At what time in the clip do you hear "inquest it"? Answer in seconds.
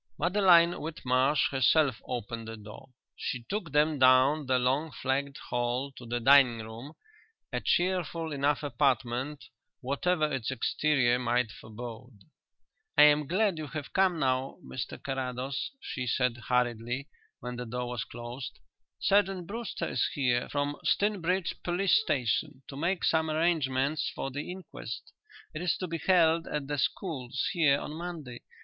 24.49-25.61